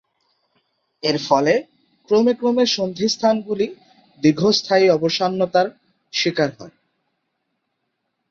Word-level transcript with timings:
এর 1.03 1.17
ফলে 1.27 1.53
ক্রমে 2.09 2.33
ক্রমে 2.33 2.65
সন্ধিস্থানগুলি 2.75 3.67
দীর্ঘস্থায়ী 4.21 4.85
অবসন্নতার 4.89 5.67
শিকার 6.13 6.49
হয়। 6.57 6.75